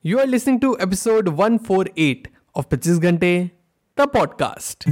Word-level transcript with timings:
You 0.00 0.20
are 0.20 0.26
listening 0.26 0.60
to 0.60 0.78
episode 0.78 1.26
148 1.26 2.28
of 2.54 2.68
Pitches 2.68 3.00
Gante, 3.00 3.50
the 3.96 4.06
podcast. 4.06 4.86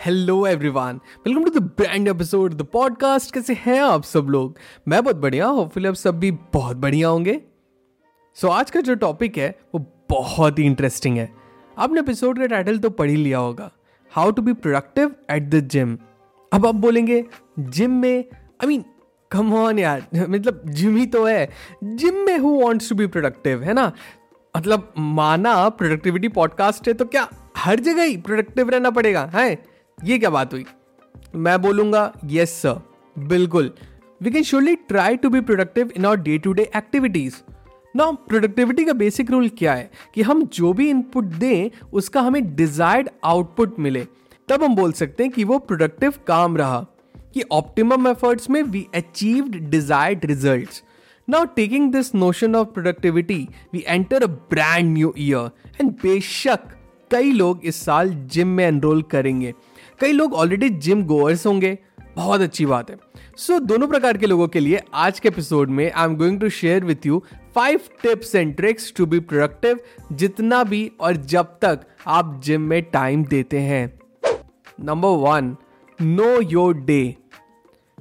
Hello 0.00 0.46
everyone 0.46 1.00
welcome 1.26 1.44
to 1.44 1.50
the 1.50 1.62
brand 1.62 2.08
episode 2.08 2.54
the 2.54 2.62
podcast 2.62 3.34
कैसे 3.34 3.54
हैं 3.54 3.80
आप 3.82 4.02
सब 4.02 4.24
लोग? 4.24 4.56
मैं 4.88 5.04
बहुत 5.04 5.16
बढ़िया 5.16 5.46
होपफुली 5.46 5.88
आप 5.88 5.94
सब 5.94 6.18
भी 6.18 6.30
बहुत 6.30 6.76
बढ़िया 6.76 7.08
होंगे। 7.08 7.40
सो 8.34 8.48
so, 8.48 8.54
आज 8.54 8.70
का 8.70 8.80
जो 8.80 8.94
टॉपिक 8.94 9.38
है 9.38 9.58
वो 9.74 10.06
बहुत 10.10 10.58
ही 10.58 10.64
इंटरेस्टिंग 10.64 11.18
है। 11.18 11.34
आपने 11.78 12.00
एपिसोड 12.00 12.38
का 12.38 12.46
टाइटल 12.46 12.78
तो 12.78 12.90
पढ़ 12.90 13.10
ही 13.10 13.16
लिया 13.16 13.38
होगा। 13.38 13.72
How 14.10 14.30
to 14.30 14.42
be 14.42 14.52
productive 14.52 15.14
at 15.30 15.42
the 15.42 15.60
gym 15.60 15.98
अब 16.52 16.66
आप 16.66 16.74
बोलेंगे 16.74 17.24
जिम 17.58 17.90
में? 17.90 18.24
आई 18.34 18.66
मीन 18.66 18.84
कम 19.30 19.54
ऑन 19.54 19.78
यार. 19.78 20.06
मतलब 20.28 20.62
जिम 20.66 20.96
ही 20.96 21.06
तो 21.06 21.24
है। 21.24 21.50
जिम 21.84 22.14
में 22.14 22.38
who 22.38 22.60
wants 22.64 22.88
to 22.88 22.94
be 22.94 23.06
productive 23.06 23.62
है 23.62 23.72
ना? 23.72 23.92
मतलब 24.56 24.92
माना 24.98 25.68
प्रोडक्टिविटी 25.68 26.28
पॉडकास्ट 26.28 26.88
है 26.88 26.94
तो 26.94 27.04
क्या 27.04 27.28
हर 27.56 27.80
जगह 27.80 28.02
ही 28.02 28.16
प्रोडक्टिव 28.16 28.70
रहना 28.70 28.90
पड़ेगा? 28.90 29.30
है? 29.34 29.77
ये 30.04 30.18
क्या 30.18 30.30
बात 30.30 30.52
हुई? 30.52 30.64
मैं 31.34 31.62
बोलूँगा 31.62 32.12
यस 32.24 32.50
सर 32.50 32.80
बिल्कुल। 33.18 33.74
We 34.22 34.30
can 34.30 34.42
surely 34.42 34.76
try 34.76 35.16
to 35.16 35.30
be 35.30 35.40
productive 35.40 35.90
in 35.96 36.04
our 36.04 36.16
day 36.16 36.38
to 36.38 36.52
day 36.52 36.70
activities 36.76 37.34
ना 37.96 38.10
प्रोडक्टिविटी 38.10 38.84
का 38.84 38.92
बेसिक 38.92 39.30
रूल 39.30 39.48
क्या 39.48 39.74
है? 39.74 39.90
कि 40.14 40.22
हम 40.22 40.46
जो 40.46 40.72
भी 40.72 40.90
इनपुट 40.90 41.24
दें, 41.24 41.70
उसका 41.92 42.20
हमें 42.20 42.56
डिजायर्ड 42.56 43.08
आउटपुट 43.24 43.78
मिले। 43.78 44.06
तब 44.48 44.64
हम 44.64 44.76
बोल 44.76 44.92
सकते 44.92 45.22
हैं 45.22 45.32
कि 45.32 45.44
वो 45.44 45.58
प्रोडक्टिव 45.58 46.14
काम 46.26 46.56
रहा। 46.56 46.86
कि 47.34 47.42
ऑप्टिमम 47.52 48.06
एफर्ट्स 48.06 48.50
में 48.50 48.62
we 48.62 48.86
achieved 48.94 49.56
desired 49.56 50.24
result 50.24 50.84
now 51.28 51.44
taking 51.44 51.92
this 51.92 52.14
notion 52.14 52.56
of 52.56 52.68
productivity 52.68 53.48
we 53.72 53.84
enter 53.86 54.22
a 54.22 54.26
brand 54.26 54.92
new 54.92 55.14
year 55.18 55.50
and 55.80 55.90
बेशक, 55.90 56.58
कई 57.10 57.32
लोग 57.32 57.60
इस 57.64 57.84
साल 57.84 58.10
जिम 58.10 58.48
में 58.48 58.64
एनरोल 58.66 59.02
करेंगे। 59.02 59.54
कई 60.00 60.12
लोग 60.12 60.34
ऑलरेडी 60.34 60.68
जिम 60.68 61.02
गोअर्स 61.04 61.46
होंगे। 61.46 61.78
बहुत 62.16 62.40
अच्छी 62.40 62.66
बात 62.66 62.90
है। 62.90 62.96
सो 63.36 63.52
so, 63.52 63.66
दोनों 63.66 63.88
प्रकार 63.88 64.16
के 64.16 64.26
लोगों 64.26 64.48
के 64.48 64.60
लिए 64.60 64.80
आज 64.94 65.20
के 65.20 65.28
एपिसोड 65.28 65.70
में 65.70 65.92
I 65.92 66.04
am 66.04 66.16
going 66.16 66.40
to 66.40 66.48
share 66.48 66.84
with 66.84 67.06
you 67.06 67.22
five 67.54 67.80
tips 68.02 68.34
and 68.34 68.56
tricks 68.56 68.92
to 68.96 69.06
be 69.06 69.20
productive 69.20 69.80
जितना 70.12 70.62
भी 70.64 70.92
और 71.00 71.16
जब 71.16 71.44
तक 71.44 71.80
आप 72.06 72.40
जिम 72.44 72.60
में 72.60 72.82
टाइम 72.82 73.24
देते 73.24 73.58
हैं। 73.58 74.00
Number 74.80 75.08
one 75.08 75.56
know 76.02 76.40
your 76.40 76.74
day 76.74 77.16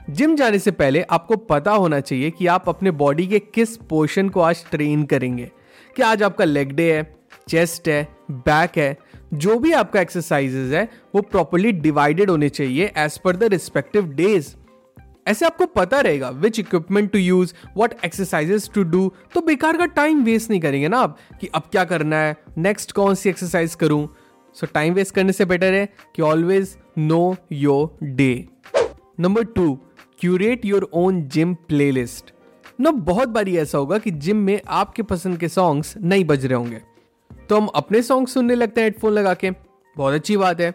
gym 0.10 0.36
जाने 0.36 0.60
से 0.60 0.72
पहले 0.72 1.02
आपको 1.02 1.36
पता 1.36 1.72
होना 1.72 2.00
चाहिए 2.00 2.32
कि 2.32 2.48
आप 2.48 2.70
अपने 2.70 2.92
बॉडी 2.92 3.28
के 3.28 3.40
किस 3.40 3.78
पोर्शन 3.78 4.30
को 4.30 4.42
आज 4.42 4.66
ट्रेन 4.72 5.04
करेंगे। 5.04 5.52
क्या 5.96 6.08
आज 6.08 6.24
आपका 6.24 6.46
लेग 6.46 6.72
डे 6.72 6.94
है 6.94 7.16
चेस्ट 7.50 7.88
है 7.88 8.18
बैक 8.32 8.78
है 8.78 8.98
जो 9.34 9.58
भी 9.60 9.72
आपका 9.72 10.02
एक्सरसाइजेज 10.02 10.74
है, 10.74 10.90
वो 11.16 11.22
प्रॉपरली 11.22 11.72
डिवाइडेड 11.72 12.30
होने 12.30 12.50
चाहिए 12.50 12.92
as 12.98 13.18
per 13.18 13.36
the 13.36 13.44
respective 13.44 14.08
days 14.08 14.56
ऐसे 15.28 15.46
आपको 15.46 15.66
पता 15.66 16.00
रहेगा 16.02 16.30
which 16.30 16.60
equipment 16.60 17.12
to 17.12 17.20
use 17.20 17.54
what 17.78 17.94
exercises 18.06 18.70
to 18.76 18.84
do 18.84 19.12
तो 19.34 19.42
बेकार 19.42 19.78
का 19.78 19.86
टाइम 19.86 20.24
वेस्ट 20.24 20.50
नहीं 20.50 20.60
करेंगे 20.62 20.88
ना 20.88 21.00
आप 21.00 21.18
कि 21.42 21.48
अब 21.56 21.64
क्या 21.72 21.84
करना 21.84 22.18
है 22.18 22.36
नेक्स्ट 22.58 22.92
कौन 22.92 23.16
सी 23.16 23.30
एक्सरसाइज 23.30 23.76
करूँ? 23.76 24.08
सो 24.56 24.68
टाइम 24.74 24.94
वेस्ट 24.94 25.16
करने 25.16 25.32
से 25.32 25.46
बेटर 25.46 25.74
है 25.74 25.88
कि 26.16 26.22
always 26.22 26.78
know 26.98 27.36
your 27.52 28.06
day 28.06 28.48
number 29.20 29.44
two 29.46 29.74
curate 30.20 30.66
your 30.66 30.90
own 30.94 31.22
gym 31.24 31.54
playlist 31.92 32.34
ना, 32.82 32.92
बहुत 32.92 33.30
बारी 33.30 33.58
ऐसा 33.58 33.78
होगा 33.78 33.98
कि 33.98 34.12
जिम 34.12 34.38
में 34.38 34.60
आपके 34.68 35.04
पसंद 35.04 35.38
के 35.38 35.48
सॉन्ग्स 35.50 35.98
नहीं 35.98 36.26
बज 36.26 36.46
रहे 36.46 36.58
होंगे। 36.58 36.82
तो 37.50 37.58
हम 37.58 37.68
अपने 37.68 38.02
सॉन्ग 38.02 38.28
सुनने 38.28 38.56
लगते 38.56 38.82
हैं 38.82 38.88
हेडफोन 38.88 39.14
लगा 39.14 39.34
के। 39.34 39.52
बहुत 39.98 40.14
अच्छी 40.14 40.38
बात 40.38 40.62
है। 40.62 40.72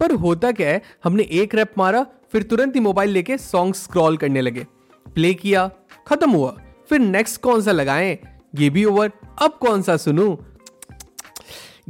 पर 0.00 0.12
होता 0.12 0.52
क्या 0.52 0.68
है, 0.68 0.82
हमने 1.04 1.22
एक 1.22 1.54
रैप 1.54 1.74
मारा, 1.78 2.06
फिर 2.32 2.42
तुरंत 2.42 2.74
ही 2.74 2.80
मोबाइल 2.80 3.10
लेके 3.10 3.38
सॉन्ग 3.38 3.74
स्क्रॉल 3.74 4.16
करने 4.16 4.40
लगे। 4.40 4.66
प्ले 5.14 5.34
किया, 5.34 5.70
खत्म 6.06 6.30
हुआ। 6.30 6.56
फिर 6.88 6.98
नेक्स्ट 6.98 7.40
कौन 7.40 7.62
सा 7.62 7.72
लगाएँ? 7.72 8.18
ये 8.54 8.70
भी 8.70 8.84
ओवर 8.84 9.12
अब 9.42 9.58
कौन 9.60 9.82
सा 9.82 9.96
सुनूं? 9.96 10.36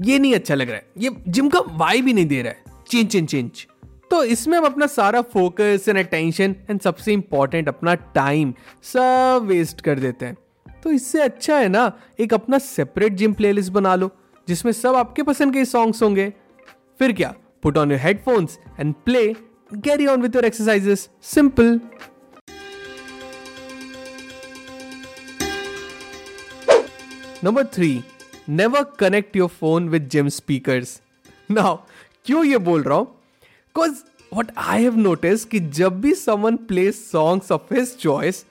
ये 0.02 0.18
नहीं 0.18 0.34
अच्छा 0.34 0.54
लग 0.54 0.68
रहा 0.68 0.76
है। 0.76 0.86
ये 0.98 1.10
जिम 1.28 1.48
का 1.48 1.60
वाई 1.68 2.02
भी 2.02 2.12
नहीं 2.12 2.26
दे 2.26 2.42
रहा 2.42 2.52
है। 2.52 2.84
चेंज 2.88 3.08
चेंज 3.08 3.28
चेंज 3.28 3.66
तो 4.10 4.22
इसमें 4.24 4.58
हम 4.58 4.64
अपना 4.64 4.86
सारा 4.86 5.20
फोकस 5.22 5.84
एंड 5.88 5.98
अटेंशन 5.98 6.54
एंड 6.70 6.80
सबसे 6.80 7.12
इंपॉर्टेंट 7.12 7.68
अपना 7.68 7.94
टाइम 7.94 8.54
सब 8.82 9.42
वेस्ट 9.44 9.80
कर 9.80 9.98
देते 9.98 10.26
हैं। 10.26 10.36
तो 10.86 10.90
इससे 10.92 11.20
अच्छा 11.20 11.56
है 11.58 11.68
ना, 11.68 11.92
एक 12.20 12.34
अपना 12.34 12.58
सेपरेट 12.58 13.12
जिम 13.12 13.32
प्लेलिस्ट 13.34 13.72
बना 13.72 13.94
लो, 13.94 14.10
जिसमें 14.48 14.70
सब 14.72 14.94
आपके 14.94 15.22
पसंद 15.22 15.52
के 15.52 15.64
सॉन्ग्स 15.64 16.02
होंगे। 16.02 16.32
फिर 17.00 17.12
क्या? 17.12 17.32
Put 17.62 17.78
on 17.78 17.90
your 17.90 18.00
headphones 18.00 18.58
and 18.80 18.92
play 19.04 19.22
carry 19.74 20.06
on 20.06 20.22
with 20.22 20.34
your 20.34 20.44
exercises 20.44 21.08
simple 21.22 21.80
number 27.44 27.64
three 27.74 27.88
never 28.48 28.84
connect 28.98 29.36
your 29.36 29.48
phone 29.50 29.88
with 29.88 30.08
gym 30.08 30.28
speakers 30.28 31.00
now 31.50 31.76
क्यों 32.24 32.44
ये 32.44 32.58
बोल 32.58 32.82
रहा 32.82 32.98
हूँ? 32.98 33.06
Because 33.06 34.02
what 34.34 34.52
I 34.58 34.82
have 34.82 34.96
notice 34.98 35.44
कि 35.44 35.60
जब 35.80 36.00
भी 36.00 36.14
someone 36.14 36.56
play 36.70 36.90
songs 36.92 37.52
of 37.52 37.74
his 37.74 37.96
choice 37.96 38.44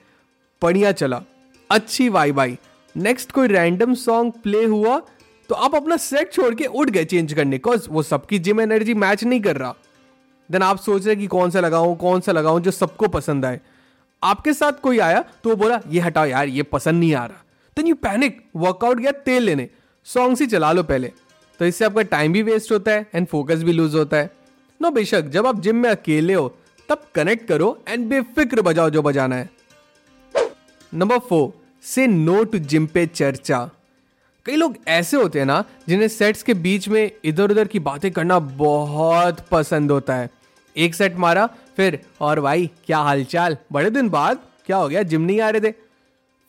बढ़िया 0.62 0.92
चला। 0.92 1.22
अच्छी 1.70 2.08
वाई 2.08 2.32
बाई 2.32 2.56
नेक्स्ट 2.96 3.32
कोई 3.32 3.48
रैंडम 3.48 3.94
सॉन्ग 3.94 4.32
प्ले 4.42 4.64
हुआ 4.64 4.98
तो 5.50 5.54
आप 5.54 5.74
अपना 5.74 5.96
सेट 5.96 6.32
छोड़ 6.32 6.54
के 6.54 6.64
उठ 6.64 6.90
गए 6.90 7.04
चेंज 7.04 7.32
करने 7.32 7.50
बिकॉज़ 7.50 7.88
वो 7.90 8.02
सबकी 8.02 8.38
जिम 8.38 8.60
एनर्जी 8.60 8.94
मैच 8.94 9.24
नहीं 9.24 9.40
कर 9.40 9.56
रहा। 9.56 9.74
देन 10.48 10.62
आप 10.62 10.78
सोच 10.78 11.06
रहे 11.06 11.16
कि 11.16 11.26
कौन 11.26 11.50
सा 11.50 11.60
लगाऊँ, 11.60 11.96
कौन 11.96 12.20
सा 12.20 12.32
लगाऊँ 12.32 12.60
जो 12.60 12.70
सबको 12.70 13.08
पसंद 13.08 13.44
आए। 13.44 13.60
आपके 14.22 14.52
साथ 14.52 14.80
कोई 14.82 14.98
आया 14.98 15.20
तो 15.42 15.50
वो 15.50 15.56
बोला, 15.56 15.80
ये 15.88 16.00
हटाओ 16.00 16.26
यार, 16.26 16.48
ये 16.48 16.62
पसंद 16.62 17.00
नहीं 17.00 17.14
आ 17.14 17.24
रहा। 17.26 17.44
देन 17.76 17.86
यू 17.86 17.94
पैनिक 17.94 18.42
वर्कआउट 18.56 18.98
गया 18.98 19.12
तेल 19.12 19.42
लेने। 19.42 19.68
सॉन्ग 20.06 20.38
ही 20.40 20.46
चला 20.46 20.72
लो 20.72 20.82
पहले। 20.82 21.12
तो 21.60 21.66
इससे 21.66 21.84
आपका 21.84 22.02
टाइम 22.04 22.32
भी 22.32 22.42
वेस्ट 22.42 22.72
होता 22.72 22.92
है 22.92 23.06
एंड 23.14 23.26
फोकस 23.26 23.62
भी 23.62 23.72
लूज 23.72 23.94
होता 23.94 24.16
है। 24.16 24.30
नो 24.80 24.90
बेशक, 24.90 25.22
जब 25.22 25.46
आप 25.46 25.60
जिम 25.60 25.76
में 25.76 25.90
अकेले 25.90 26.34
हो, 26.34 26.48
तब 26.88 27.02
कनेक्ट 27.14 27.48
करो 27.48 27.78
एंड 27.88 28.06
बेफिक्र 28.06 28.62
बजाओ 28.62 28.90
जो 28.90 29.02
बजाना 29.02 29.36
है। 29.36 29.50
नंबर 30.94 31.18
फोर 31.18 31.66
से 31.82 32.06
नो 32.06 32.44
टू 32.44 32.58
जिम 32.58 32.86
पे 32.86 33.06
चर्चा। 33.06 33.70
कई 34.46 34.56
लोग 34.56 34.76
ऐसे 34.88 35.16
होते 35.16 35.38
हैं 35.38 35.46
ना, 35.46 35.64
जिन्हें 35.88 36.08
सेट्स 36.08 36.42
के 36.42 36.54
बीच 36.54 36.88
में 36.88 37.10
इधर 37.24 37.50
उधर 37.50 37.68
की 37.68 37.78
बातें 37.78 38.10
करना 38.10 38.38
बहुत 38.38 39.40
पसंद 39.50 39.90
होता 39.90 40.14
है। 40.14 40.30
एक 40.76 40.94
सेट 40.94 41.16
मारा, 41.16 41.46
फिर, 41.76 42.00
और 42.20 42.40
भाई, 42.40 42.70
क्या 42.86 42.98
हालचाल? 42.98 43.56
बड़े 43.72 43.90
दिन 43.90 44.08
बाद? 44.08 44.38
क्या 44.66 44.76
हो 44.76 44.88
गया? 44.88 45.02
जिम 45.02 45.20
नहीं 45.20 45.40
आ 45.40 45.50
रहे 45.50 45.60
थे? 45.60 45.74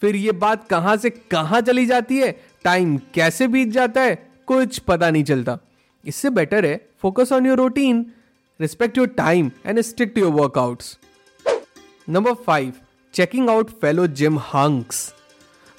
फिर 0.01 0.15
ये 0.15 0.31
बात 0.31 0.67
कहाँ 0.67 0.97
से 0.97 1.09
कहाँ 1.09 1.61
चली 1.61 1.85
जाती 1.85 2.17
है? 2.17 2.41
टाइम 2.63 2.97
कैसे 2.97 3.47
बीत 3.47 3.67
जाता 3.67 4.01
है? 4.01 4.29
कुछ 4.47 4.79
पता 4.79 5.09
नहीं 5.09 5.23
चलता। 5.23 5.59
इससे 6.05 6.29
बेटर 6.29 6.65
है 6.65 6.89
focus 7.01 7.31
on 7.33 7.45
your 7.45 7.57
routine 7.57 8.13
respect 8.61 8.97
your 8.97 9.07
time 9.07 9.51
and 9.65 9.81
stick 9.81 10.11
to 10.15 10.21
your 10.21 10.31
workouts 10.31 10.99
number 12.09 12.33
five 12.33 12.73
checking 13.13 13.49
out 13.49 13.69
fellow 13.81 14.07
gym 14.07 14.37
hunks 14.39 15.13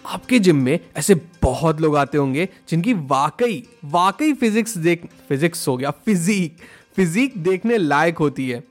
आपके 0.04 0.38
जिम 0.38 0.56
में 0.56 0.78
ऐसे 0.96 1.14
बहुत 1.42 1.80
लोग 1.80 1.96
आते 1.96 2.18
होंगे 2.18 2.48
जिनकी 2.68 2.92
वाकई 3.08 3.62
वाकई 3.84 4.32
फिजिक्स 4.32 4.76
देख 4.78 5.06
फिजिक्स 5.28 5.66
हो 5.68 5.76
गया 5.76 5.90
फिजिक 6.04 6.56
फिजिक 6.96 7.36
देखने 7.42 7.76
लायक 7.76 8.18
होती 8.18 8.48
है। 8.50 8.62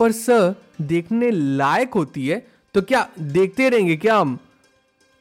पर 0.00 0.12
सर 0.12 0.54
देखने 0.82 1.30
लायक 1.30 1.94
होती 1.94 2.26
है 2.28 2.46
तो 2.74 2.82
क्या 2.82 3.06
देखते 3.18 3.68
रहेंगे 3.68 3.96
क्या 3.96 4.16
हम? 4.16 4.38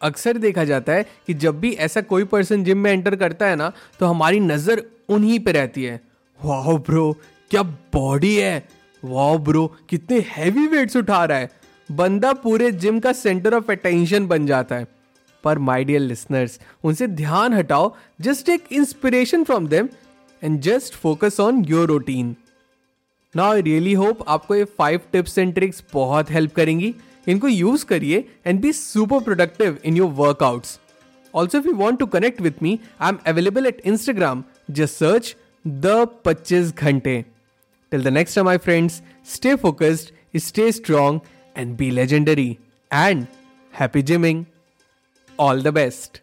अक्सर 0.01 0.37
देखा 0.37 0.63
जाता 0.63 0.93
है 0.93 1.05
कि 1.27 1.33
जब 1.33 1.59
भी 1.59 1.71
ऐसा 1.75 2.01
कोई 2.01 2.23
पर्सन 2.23 2.63
जिम 2.63 2.77
में 2.77 2.91
एंटर 2.91 3.15
करता 3.15 3.45
है 3.45 3.55
ना 3.55 3.71
तो 3.99 4.05
हमारी 4.05 4.39
नज़र 4.39 4.83
उन्हीं 5.09 5.39
पे 5.39 5.51
रहती 5.51 5.83
है। 5.83 5.99
वाह 6.39 6.71
ब्रो, 6.79 7.13
क्या 7.51 7.63
बॉडी 7.63 8.35
है? 8.35 8.67
वाह 9.03 9.37
ब्रो, 9.37 9.65
कितने 9.89 10.19
हैवी 10.29 10.67
वेट्स 10.67 10.97
उठा 10.97 11.23
रहा 11.25 11.37
है। 11.37 11.49
बंदा 11.89 12.31
पूरे 12.33 12.71
जिम 12.73 12.99
का 12.99 13.11
सेंटर 13.13 13.53
ऑफ़ 13.53 13.71
अटेंशन 13.71 14.27
बन 14.27 14.45
जाता 14.47 14.75
है। 14.75 14.87
पर 15.43 15.59
माय 15.59 15.83
डियर 15.83 15.99
लिसनर्स 16.01 16.59
उनसे 16.83 17.07
ध्यान 17.07 17.53
हटाओ 17.53 17.93
just 18.21 18.45
take 18.45 18.63
inspiration 18.71 19.43
from 19.43 19.67
them 19.67 19.89
and 20.43 20.59
just 20.61 20.93
focus 20.93 21.39
on 21.39 21.63
your 21.65 21.87
routine 21.87 22.35
now 23.35 23.51
I 23.53 23.61
really 23.61 23.93
hope 23.93 24.23
आपको 24.29 24.55
ये 24.55 24.63
फाइव 24.77 25.01
टिप्स 25.11 25.37
एंड 25.37 25.53
ट्रिक्स 25.53 25.83
बहुत 25.93 26.31
हेल्प 26.31 26.53
करेंगी। 26.55 26.93
इनको 27.27 27.47
यूज़ 27.47 27.85
करिए 27.85 28.23
and 28.47 28.59
be 28.61 28.71
super 28.73 29.23
productive 29.23 29.77
in 29.85 29.97
your 29.97 30.11
workouts 30.11 30.79
also 31.33 31.57
if 31.57 31.67
you 31.67 31.73
want 31.75 31.99
to 31.99 32.05
connect 32.07 32.41
with 32.41 32.61
me 32.63 32.79
I 33.01 33.09
am 33.09 33.17
available 33.27 33.65
at 33.65 33.81
Instagram 33.85 34.43
just 34.71 34.95
search 34.95 35.35
the 35.65 36.07
पच्चीस 36.25 36.73
घंटे। 36.75 37.23
Till 37.91 38.03
the 38.03 38.07
next 38.07 38.39
my 38.39 38.57
friends 38.57 39.01
stay 39.33 39.55
focused 39.55 40.39
stay 40.39 40.71
strong 40.71 41.19
and 41.57 41.75
be 41.77 41.89
legendary 41.91 42.49
and 42.91 43.25
happy 43.73 44.01
gymming 44.01 44.45
all 45.39 45.61
the 45.63 45.73
best 45.73 46.21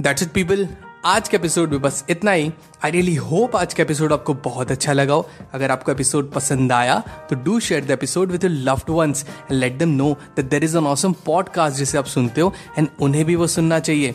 that's 0.00 0.22
it 0.22 0.28
people 0.28 0.68
आज 1.04 1.28
के 1.28 1.36
episode 1.36 1.70
में 1.70 1.80
बस 1.82 2.04
इतना 2.10 2.30
ही. 2.30 2.50
आई 2.84 2.90
really 2.90 3.14
hope 3.14 3.56
आज 3.56 3.74
का 3.74 3.82
episode 3.82 4.12
आपको 4.12 4.34
बहुत 4.34 4.70
अच्छा 4.70 4.92
लगा 4.92 5.14
हो. 5.14 5.28
अगर 5.54 5.70
आपको 5.70 5.92
एपिसोड 5.92 6.30
पसंद 6.32 6.72
आया 6.72 6.98
तो 7.30 7.36
do 7.36 7.58
share 7.60 7.84
the 7.84 7.90
episode 7.90 8.32
with 8.32 8.44
loved 8.44 8.90
ones 8.90 9.24
and 9.28 9.52
let 9.52 9.78
them 9.78 9.88
know 9.88 10.12
that 10.36 10.46
there 10.46 10.64
is 10.64 10.76
an 10.76 10.86
awesome 10.86 11.12
podcast 11.26 11.76
जिसे 11.76 11.98
आप 11.98 12.04
सुनते 12.04 12.40
हो 12.40 12.52
एंड 12.78 12.88
उन्हें 13.00 13.24
भी 13.24 13.34
वो 13.34 13.46
सुनना 13.46 13.78
चाहिए. 13.78 14.14